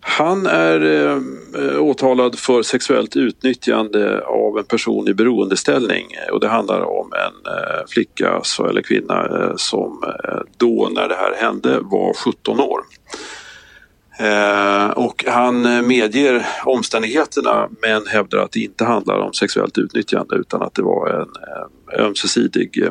Han 0.00 0.46
er 0.46 0.80
eh, 0.80 1.80
åtalad 1.80 2.38
for 2.38 2.62
seksuellt 2.62 3.16
utnyttjande 3.16 4.20
av 4.20 4.58
en 4.58 4.64
person 4.64 5.08
i 5.08 5.14
beroendeställning 5.14 6.06
och 6.32 6.40
det 6.40 6.48
handler 6.48 6.82
om 6.82 7.12
en 7.12 7.52
eh, 7.52 7.86
flicka 7.88 8.40
så, 8.42 8.66
eller 8.66 8.82
kvinne 8.82 9.14
eh, 9.14 9.56
som 9.56 10.02
eh, 10.02 10.40
når 10.60 10.90
när 10.94 11.08
det 11.08 11.14
här 11.14 11.34
hände 11.36 11.78
var 11.80 12.14
17 12.14 12.60
år. 12.60 12.80
Eh, 14.18 14.90
och 14.90 15.24
han 15.28 15.86
medger 15.86 16.46
omständigheterna 16.64 17.68
men 17.82 18.06
hävdar 18.06 18.38
at 18.38 18.52
det 18.52 18.60
ikke 18.60 18.84
handler 18.84 19.20
om 19.20 19.32
seksuellt 19.32 19.78
utnyttjande 19.78 20.36
utan 20.36 20.62
at 20.62 20.74
det 20.74 20.82
var 20.82 21.08
en 21.08 21.20
eh, 21.20 22.06
ömsesidig 22.06 22.88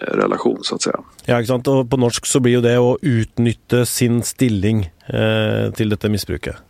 relasjon, 0.00 0.62
så 0.64 0.78
å 0.78 0.82
si. 0.82 0.92
Ja, 1.26 1.38
ikke 1.38 1.52
sant. 1.52 1.68
Og 1.70 1.88
på 1.90 2.00
norsk 2.00 2.26
så 2.28 2.40
blir 2.42 2.58
jo 2.58 2.64
det 2.64 2.76
å 2.80 2.96
utnytte 2.98 3.84
sin 3.88 4.22
stilling 4.26 4.86
eh, 5.08 5.68
til 5.76 5.92
dette 5.92 6.10
misbruket. 6.12 6.60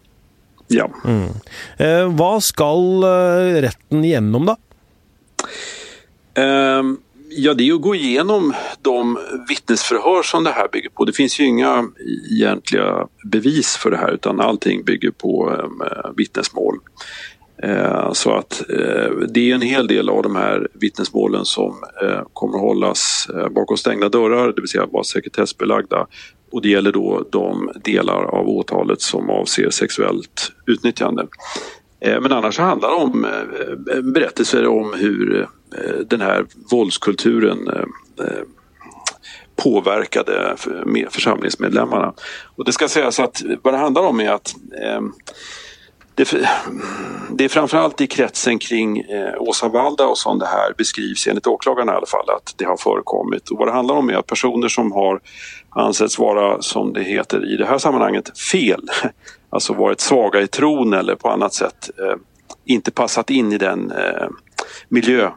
Ja. 0.73 0.89
Mm. 1.05 1.31
Eh, 1.79 2.05
hva 2.17 2.35
skal 2.45 3.07
eh, 3.09 3.63
retten 3.67 4.05
gjennom, 4.07 4.53
da? 4.53 4.57
Ehm, 6.35 6.97
ja, 7.37 7.55
det 7.55 7.69
är 7.69 7.75
att 7.75 7.81
gå 7.81 7.95
igenom 7.95 8.55
de 8.83 9.19
vittnesförhör 9.49 10.23
som 10.23 10.45
det 10.45 10.51
här 10.51 10.69
bygger 10.73 10.91
på. 10.91 11.05
Det 11.05 11.13
finns 11.13 11.41
ju 11.41 11.45
inga 11.45 11.85
egentliga 12.31 13.07
bevis 13.25 13.77
för 13.77 13.91
det 13.91 13.97
här 13.97 14.13
utan 14.13 14.41
allting 14.41 14.85
bygger 14.85 15.11
på 15.11 15.51
eh, 15.51 16.11
vittnesmål. 16.17 16.79
Eh, 17.63 18.13
så 18.13 18.35
att 18.35 18.71
eh, 18.71 19.11
det 19.29 19.51
är 19.51 19.55
en 19.55 19.61
hel 19.61 19.87
del 19.87 20.09
av 20.09 20.23
de 20.23 20.37
här 20.37 20.69
vittnesmålen 20.73 21.45
som 21.45 21.85
eh, 22.03 22.23
kommer 22.33 22.55
att 22.55 22.61
hållas 22.61 23.29
bakom 23.51 23.77
stängda 23.77 24.09
dörrar, 24.09 24.53
det 24.53 24.61
vill 24.61 24.69
säga 24.69 24.87
vara 24.87 25.05
sekretessbelagda. 25.05 26.07
Och 26.53 26.63
det 26.63 26.69
gäller 26.69 26.93
då 26.93 27.27
de 27.33 27.71
delar 27.85 28.25
av 28.25 28.49
åtalet 28.49 29.01
som 29.01 29.31
avser 29.31 29.71
sexuellt 29.71 30.53
utnyttjande. 30.67 31.27
Men 32.01 32.33
annars 32.33 32.59
handlar 32.59 32.89
det 32.89 32.95
om 32.95 33.27
berättelser 34.15 34.67
om 34.67 34.93
hur 34.95 35.47
den 36.07 36.21
här 36.21 36.47
våldskulturen 36.71 37.71
påverkade 39.57 40.57
församlingsmedlemmarna. 41.11 42.13
Och 42.57 42.65
det 42.65 42.73
ska 42.73 42.89
sägas 42.89 43.21
att 43.21 43.43
vad 43.63 43.75
det 43.75 43.79
handlar 43.79 44.03
om 44.03 44.21
är 44.21 44.31
att 44.31 44.55
det, 46.15 46.49
det 47.31 47.45
är 47.45 47.49
framförallt 47.49 48.01
i 48.01 48.07
kretsen 48.07 48.59
kring 48.59 49.01
eh, 49.01 49.35
Åsa 49.39 49.67
och 50.07 50.19
som 50.19 50.39
det 50.39 50.47
här 50.47 50.75
beskrivs, 50.79 51.27
enligt 51.27 51.47
åklagarna 51.47 51.93
i 51.93 51.97
alla 51.97 52.07
fall, 52.07 52.31
att 52.37 52.55
det 52.57 52.65
har 52.65 52.77
förekommit. 52.77 53.51
Och 53.51 53.59
vad 53.59 53.69
det 53.69 53.73
handlar 53.73 53.95
om 53.95 54.11
är 54.11 54.15
att 54.15 54.27
personer 54.27 54.69
som 54.69 54.93
har 54.93 55.21
ansetts 55.69 56.19
vara, 56.19 56.63
som 56.63 56.93
det 56.93 57.03
heter 57.03 57.55
i 57.55 57.57
det 57.57 57.67
här 57.67 57.79
sammanhanget, 57.79 58.39
fel, 58.39 58.83
alltså 59.51 59.73
varit 59.73 60.01
svaga 60.01 60.41
i 60.41 60.47
tron 60.47 60.93
eller 60.93 61.15
på 61.15 61.29
annat 61.29 61.55
sätt 61.55 61.91
eh, 61.99 62.17
inte 62.65 62.91
passat 62.91 63.31
in 63.31 63.53
i 63.53 63.59
den 63.59 63.91
eh, 63.91 64.29
miljö 64.93 65.31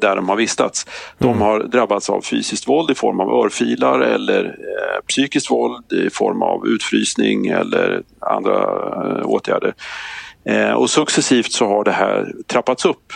där 0.00 0.16
de 0.16 0.28
har 0.28 0.36
vistats. 0.36 0.86
De 1.18 1.28
mm. 1.28 1.40
har 1.40 1.60
drabbats 1.60 2.10
av 2.10 2.20
fysiskt 2.20 2.68
våld 2.68 2.90
i 2.90 2.94
form 2.94 3.20
av 3.20 3.44
örfilar 3.44 4.00
eller 4.00 4.44
eh, 4.44 5.04
psykiskt 5.06 5.50
våld 5.50 5.92
i 5.92 6.10
form 6.10 6.42
av 6.42 6.66
utfrysning 6.66 7.46
eller 7.46 8.02
andra 8.20 8.60
eh, 8.60 9.26
åtgärder. 9.26 9.74
Eh, 10.44 10.70
och 10.70 10.90
successivt 10.90 11.52
så 11.52 11.66
har 11.66 11.84
det 11.84 11.92
här 11.92 12.32
trappats 12.46 12.84
upp. 12.84 13.12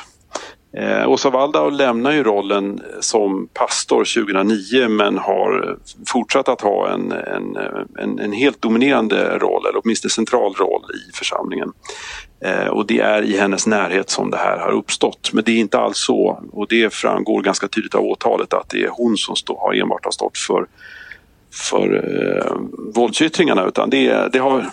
Eh, 0.77 1.09
Åsa 1.09 1.31
Waldau 1.31 1.71
lämnar 1.71 2.12
ju 2.12 2.23
rollen 2.23 2.81
som 3.00 3.49
pastor 3.55 4.25
2009 4.25 4.89
men 4.89 5.19
har 5.19 5.79
fortsatt 6.07 6.49
att 6.49 6.61
ha 6.61 6.89
en, 6.89 7.12
en, 7.12 7.57
en, 7.99 8.19
en 8.19 8.33
helt 8.33 8.62
dominerande 8.62 9.39
roll, 9.39 9.67
eller 9.67 9.81
åtminstone 9.85 10.11
central 10.11 10.55
roll 10.55 10.83
i 11.09 11.12
församlingen. 11.17 11.73
Eh, 12.45 12.67
och 12.67 12.87
det 12.87 12.99
är 13.00 13.23
i 13.23 13.37
hennes 13.37 13.67
närhet 13.67 14.11
som 14.11 14.31
det 14.31 14.37
här 14.37 14.59
har 14.59 14.73
uppstått. 14.73 15.31
Men 15.33 15.45
det 15.45 15.53
är 15.53 15.57
inte 15.57 15.79
alls 15.79 15.99
så, 15.99 16.43
och 16.53 16.67
det 16.69 16.95
framgår 16.95 17.43
ganska 17.43 17.69
tydligt 17.69 17.95
av 17.95 18.05
åtalet, 18.05 18.55
att 18.55 18.69
det 18.69 18.83
är 18.83 18.91
hon 18.93 19.17
som 19.17 19.37
stå, 19.37 19.59
har 19.61 19.75
enbart 19.75 20.05
har 20.05 20.12
stått 20.12 20.39
för 20.39 20.67
för 21.52 21.95
eh, 21.95 22.57
våldsyttringarna 22.95 23.71
det, 23.87 24.28
det, 24.33 24.38
har, 24.38 24.66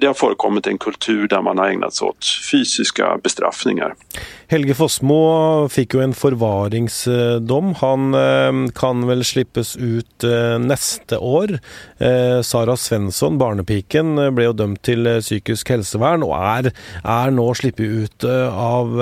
det 0.00 0.06
har 0.06 0.14
forekommet 0.14 0.66
en 0.66 0.78
kultur 0.78 1.28
der 1.28 1.42
man 1.42 1.58
har 1.58 1.68
ägnat 1.68 1.94
sig 1.94 2.06
åt 2.06 2.24
fysiska 2.50 3.18
bestraffningar. 3.22 3.94
Helge 4.46 4.76
Fossmo 4.78 5.66
fikk 5.74 5.96
jo 5.96 6.02
en 6.04 6.12
forvaringsdom. 6.14 7.72
Han 7.80 8.14
eh, 8.14 8.58
kan 8.78 9.02
vel 9.08 9.24
slippes 9.26 9.72
ut 9.74 10.26
eh, 10.26 10.54
neste 10.62 11.18
år. 11.18 11.56
Eh, 11.98 12.38
Sara 12.46 12.76
Svensson, 12.78 13.40
barnepiken, 13.40 14.14
ble 14.36 14.46
jo 14.46 14.54
dømt 14.54 14.84
til 14.86 15.08
psykisk 15.18 15.72
helsevern 15.74 16.22
og 16.22 16.36
er, 16.38 16.70
er 17.02 17.34
nå 17.34 17.48
sluppet 17.58 18.06
ut 18.06 18.26
av 18.26 18.94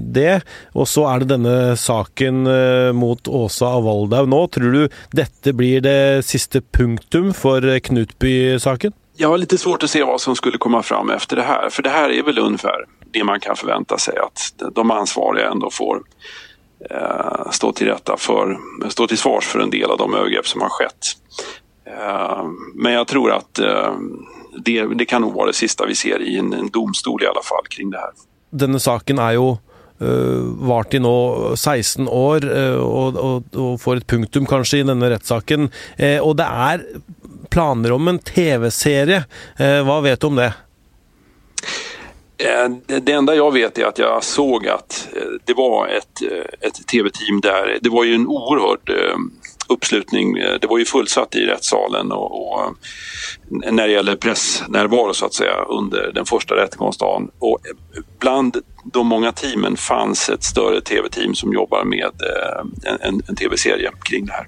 det. 0.00 0.40
Og 0.72 0.88
så 0.88 1.04
er 1.10 1.22
det 1.22 1.30
denne 1.34 1.76
saken 1.76 2.48
mot 2.96 3.28
Åsa 3.28 3.74
Avaldau 3.76 4.24
nå. 4.30 4.40
Tror 4.52 4.72
du 4.72 4.96
dette 5.16 5.52
blir 5.56 5.84
det 5.84 6.24
siste 6.24 6.55
punktum 6.60 7.34
for 7.34 7.78
Knutby-saken? 7.78 8.92
Jag 9.16 9.28
har 9.28 9.38
lite 9.38 9.58
svårt 9.58 9.82
att 9.82 9.90
se 9.90 10.02
vad 10.02 10.20
som 10.20 10.36
skulle 10.36 10.58
komma 10.58 10.82
fram 10.82 11.10
efter 11.10 11.36
det 11.36 11.42
här, 11.42 11.70
för 11.70 11.82
det 11.82 11.90
här 11.90 12.10
är 12.10 12.22
väl 12.22 12.38
ungefär 12.38 12.84
det 13.12 13.24
man 13.24 13.40
kan 13.40 13.56
förvänta 13.56 13.98
sig 13.98 14.18
att 14.18 14.72
de 14.74 14.90
ansvariga 14.90 15.50
ändå 15.50 15.70
får 15.70 16.02
eh, 16.90 17.50
stå 17.50 17.72
till 17.72 17.86
rätta 17.86 18.16
för, 18.16 18.58
stå 18.88 19.06
till 19.06 19.18
svars 19.18 19.44
för 19.44 19.58
en 19.58 19.70
del 19.70 19.90
av 19.90 19.98
de 19.98 20.14
övergrepp 20.14 20.46
som 20.46 20.60
har 20.60 20.68
skett. 20.68 21.06
Eh, 21.86 22.44
men 22.74 22.92
jag 22.92 23.06
tror 23.06 23.32
att 23.32 23.58
eh, 23.58 23.94
det, 24.58 24.86
det, 24.86 25.04
kan 25.04 25.22
nog 25.22 25.34
vara 25.34 25.46
det 25.46 25.52
sista 25.52 25.86
vi 25.86 25.94
ser 25.94 26.22
i 26.22 26.38
en, 26.38 26.52
en 26.52 26.70
domstol 26.70 27.22
i 27.22 27.26
alla 27.26 27.42
fall 27.42 27.66
kring 27.70 27.90
det 27.90 27.98
här. 27.98 28.10
Denne 28.50 28.80
saken 28.80 29.18
er 29.18 29.32
jo 29.36 29.58
uh, 30.00 30.42
vart 30.68 30.94
i 30.94 31.00
nå 31.02 31.16
16 31.56 32.08
år, 32.08 32.46
uh, 32.50 32.82
og, 32.82 33.16
og, 33.16 33.48
og, 33.54 33.72
får 33.82 34.02
et 34.02 34.10
punktum 34.10 34.48
kanskje 34.48 34.82
i 34.82 34.88
denne 34.88 35.10
rettssaken. 35.12 35.70
Uh, 36.00 36.20
og 36.20 36.36
det 36.40 36.46
er 36.46 36.86
planer 37.52 37.94
om 37.94 38.08
en 38.10 38.18
TV-serie. 38.20 39.22
hva 39.56 40.00
vet 40.04 40.20
du 40.20 40.26
om 40.28 40.40
det? 40.40 40.50
Eh, 42.38 42.98
det 43.00 43.12
enda 43.12 43.32
jeg 43.32 43.52
vet 43.54 43.78
er 43.80 43.86
at 43.88 44.00
jeg 44.00 44.24
så 44.28 44.46
eh, 44.60 45.36
det 45.48 45.54
var 45.56 45.88
et, 45.88 46.22
et 46.60 46.80
tv-team 46.84 47.40
der. 47.40 47.78
Det 47.80 47.92
var 47.92 48.04
jo 48.04 48.18
en 48.18 48.26
oerhörd 48.28 48.92
uppslutning. 49.68 50.34
Det 50.34 50.66
var 50.68 50.78
ju 50.78 50.84
fullsatt 50.84 51.34
i 51.34 51.46
rättssalen 51.46 52.12
och, 52.12 52.52
och 52.52 52.74
när 53.48 53.86
det 53.86 53.92
gäller 53.92 54.16
pressnärvaro 54.16 55.14
så 55.14 55.26
att 55.26 55.34
säga 55.34 55.54
under 55.68 56.12
den 56.14 56.26
första 56.26 56.56
rättegångsdagen. 56.56 57.30
Och 57.38 57.58
bland 58.18 58.56
de 58.84 59.06
många 59.06 59.32
teamen 59.32 59.76
fanns 59.76 60.28
ett 60.28 60.42
större 60.44 60.80
tv-team 60.80 61.34
som 61.34 61.52
jobbar 61.52 61.84
med 61.84 62.10
en, 62.86 62.98
en, 63.00 63.22
en 63.28 63.36
tv-serie 63.36 63.90
kring 64.04 64.26
det 64.26 64.32
här. 64.32 64.46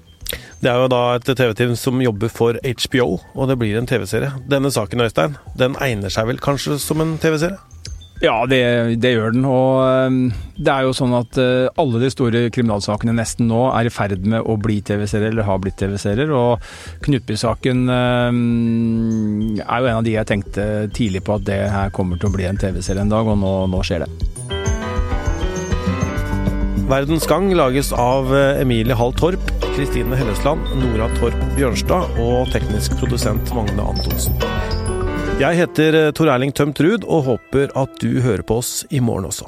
Det 0.59 0.67
er 0.67 0.81
jo 0.81 0.89
da 0.91 1.01
et 1.15 1.29
TV-team 1.29 1.75
som 1.79 2.01
jobber 2.03 2.27
for 2.27 2.57
HBO, 2.59 3.19
og 3.33 3.47
det 3.47 3.55
blir 3.61 3.77
en 3.79 3.87
TV-serie. 3.87 4.33
Denne 4.51 4.71
saken, 4.71 5.01
Øystein, 5.01 5.37
den 5.57 5.77
egner 5.81 6.11
seg 6.13 6.27
vel 6.27 6.41
kanskje 6.43 6.75
som 6.83 7.01
en 7.01 7.15
TV-serie? 7.21 7.57
Ja, 8.19 8.45
det, 8.45 8.59
det, 8.99 9.13
gjør 9.15 9.31
den. 9.31 9.45
Og 9.47 9.79
um, 10.11 10.17
det 10.59 10.73
er 10.73 10.83
jo 10.83 10.95
sånn 10.95 11.15
at 11.15 11.39
uh, 11.39 11.69
alle 11.79 12.01
de 12.03 12.09
store 12.11 12.41
kriminalsakene 12.51 13.15
nesten 13.15 13.47
nå 13.47 13.69
er 13.71 13.87
i 13.87 13.93
ferd 13.93 14.25
med 14.27 14.43
å 14.43 14.57
bli 14.59 14.81
TV-serier, 14.83 15.31
eller 15.31 15.47
har 15.47 15.61
blitt 15.63 15.79
TV-serier. 15.79 16.33
Og 16.35 16.59
Knutby-saken 17.05 17.85
um, 17.87 19.55
er 19.63 19.79
jo 19.79 19.87
en 19.87 20.01
av 20.01 20.03
de 20.03 20.17
jeg 20.17 20.31
tenkte 20.33 20.65
tidlig 20.95 21.23
på 21.23 21.39
at 21.39 21.47
det 21.47 21.61
her 21.71 21.95
kommer 21.95 22.19
til 22.19 22.27
å 22.27 22.35
bli 22.35 22.49
en 22.49 22.59
TV-serie 22.59 23.07
en 23.07 23.13
dag, 23.13 23.27
og 23.27 23.39
nå, 23.39 23.53
nå 23.71 23.83
skjer 23.87 24.03
det. 24.03 24.11
Verdens 26.89 27.27
Gang 27.29 27.51
lages 27.55 27.93
av 27.95 28.33
uh, 28.33 28.59
Emilie 28.59 28.97
Hall 28.99 29.15
Torp, 29.15 29.53
Kristine 29.77 30.19
Hellesland, 30.19 30.67
Nora 30.81 31.07
Torp 31.21 31.39
Bjørnstad 31.55 32.19
og 32.19 32.51
teknisk 32.51 32.99
produsent 32.99 33.55
Magne 33.55 33.93
Antonsen. 33.93 34.35
Jeg 35.39 35.55
heter 35.55 35.95
eh, 35.95 36.09
Tor 36.11 36.27
Erling 36.33 36.51
Tømt 36.51 36.81
Ruud 36.83 37.05
og 37.07 37.21
håper 37.29 37.71
at 37.79 37.93
du 38.03 38.19
hører 38.19 38.43
på 38.43 38.57
oss 38.59 38.81
i 38.91 38.99
morgen 38.99 39.29
også. 39.29 39.45